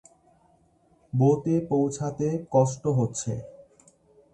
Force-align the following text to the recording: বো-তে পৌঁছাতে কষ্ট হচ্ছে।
বো-তে 1.13 1.55
পৌঁছাতে 1.69 2.27
কষ্ট 2.51 2.83
হচ্ছে। 2.97 3.31